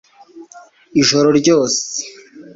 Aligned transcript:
ijoro 1.01 1.27
ryose 1.39 1.81